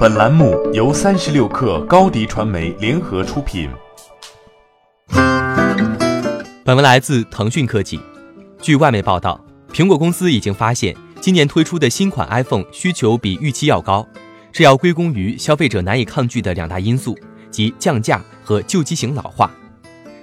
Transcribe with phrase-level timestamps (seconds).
[0.00, 3.68] 本栏目由三十六氪高低传媒联合出品。
[6.64, 8.00] 本文来自腾讯科技。
[8.62, 9.38] 据外媒报道，
[9.70, 14.08] 苹果公司已经发现，今年推出的新款 iPhone 需求比预期要高，
[14.50, 17.14] 这要归功于消费者难以抗拒的两大因素，
[17.50, 19.50] 即降价和旧机型老化。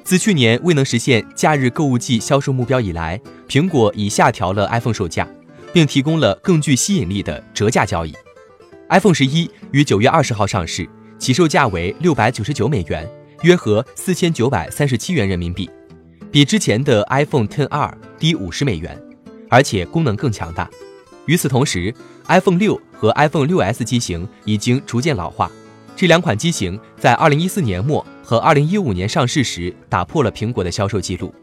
[0.04, 5.28] 自去年未能实现假日购物季销售目标以来，苹果已下调了 iPhone 售价，
[5.71, 8.12] 并提供了更具吸引力的折价交易。
[8.89, 10.87] iPhone 十一于九月二十号上市，
[11.19, 13.05] 起售价为六百九十九美元，
[13.41, 15.69] 约合四千九百三十七元人民币，
[16.32, 18.97] 比之前的 iPhone XR 低五十美元，
[19.50, 20.69] 而且功能更强大。
[21.25, 21.93] 与此同时
[22.28, 25.51] ，iPhone 六和 iPhone 六 S 机型已经逐渐老化，
[25.93, 31.36] 这两款机型在二零一四年末和二零一五年上市时打破了苹果的销售记录。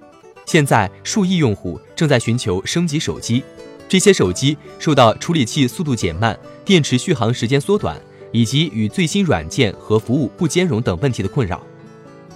[0.47, 3.45] 现在，数亿用户正在寻求升级手机。
[3.89, 8.01] 这些手机受到处理器速度减慢、电池续航时间缩短
[8.33, 11.63] 以及与最新软件和服务不兼容等问题的困扰。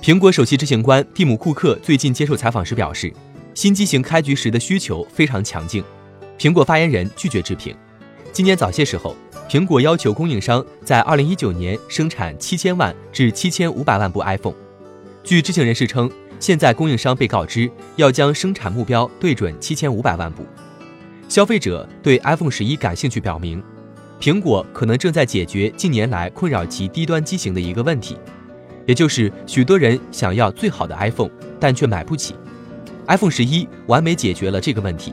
[0.01, 3.13] 苹果首席执行官蒂姆·库克最近接受采访时表示，
[3.55, 5.83] 新机型开局时的需求非常强劲。
[6.39, 7.75] 苹果发言人拒绝置评。
[8.33, 9.17] 今年早些时候，
[9.49, 14.55] 苹果要求供应商在2019年生产7000万至7500万部 iPhone。
[15.25, 20.47] 据知情人士称，现在供应商被告知要将生产目标对准7500万部。
[21.29, 23.63] 消费者对 iPhone 十一感兴趣，表明，
[24.19, 28.17] 苹果可能正在解决近年来困扰其低端机型的一个问题，
[28.87, 32.35] 也就是许多人想要最好的 iPhone，但却买不起。
[33.09, 35.13] iPhone 十一完美解决了这个问题。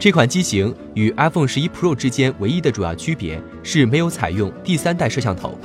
[0.00, 5.56] 这款机型与 iPhone 十一 Pro 之间唯一的主要区别是没有采用第三代摄像头，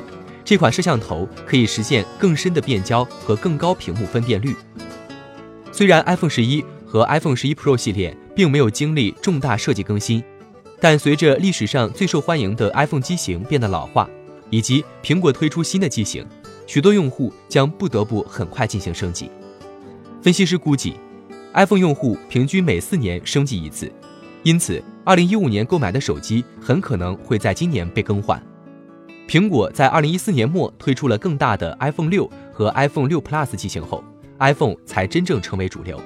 [0.45, 4.55] 这款摄像头可以实现更深的变焦和更高屏幕分辨率。
[5.71, 8.15] 虽然 iPhone 十一和 iPhone 十一 Pro 系列。
[8.37, 10.23] 并没有经历重大设计更新，
[10.79, 14.07] 但随着历史上最受欢迎的 iPhone 机型变得老化，
[14.51, 16.23] 以及苹果推出新的机型，
[16.67, 19.31] 许多用户将不得不很快进行升级。
[20.21, 20.93] 分析师估计
[21.53, 23.91] ，iPhone 用户平均每四年升级一次，
[24.43, 28.39] 因此2015年购买的手机很可能会在今年被更换。
[29.27, 34.03] 苹果在2014年末推出了更大的 iPhone 6和 iPhone 6 Plus 机型后
[34.37, 35.99] ，iPhone 才真正成为主流。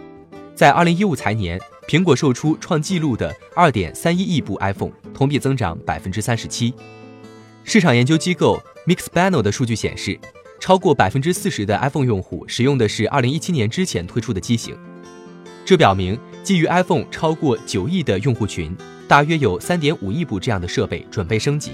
[0.56, 1.60] 在2015财年。
[1.92, 6.74] 苹果售出创纪录的二点三一亿部 iPhone，同比增长百分之三十七。
[7.66, 10.18] 市场研究机构 Mixpanel 的数据显示，
[10.58, 14.74] 超过百分之四十的 iPhone 用户使用的是二零一七年之前推出的机型。
[15.66, 18.74] 这表明，基于 iPhone 超过九亿的用户群，
[19.06, 21.74] 大约有三点五亿部这样的设备准备升级。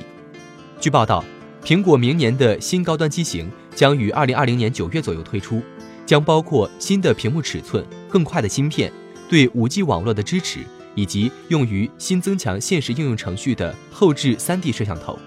[0.82, 1.24] 据报道，
[1.64, 5.62] 苹果明年的新高端机型将于二零二零年九月左右推出，
[6.08, 8.92] 将包括新的屏幕尺寸、更快的芯片。
[9.30, 10.60] 对 5G 网络的支持，
[10.96, 15.18] 以及用于新增强现实应用程序的后置 3D 摄像头。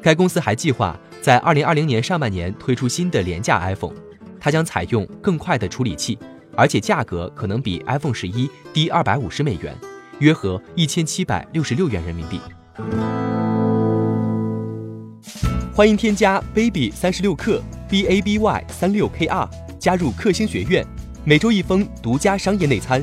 [0.00, 3.94] 该公司还计划在2020年上半年推出新的廉价 iPhone，
[4.38, 6.18] 它将采用更快的处理器，
[6.54, 9.76] 而且价格可能比 iPhone 十一低250美元，
[10.20, 12.40] 约合1766元人民币。
[15.72, 20.86] 欢迎添加 baby 三十六克 b a b y 三六 k r 加入克星学院，
[21.24, 23.02] 每周一封独家商业内参。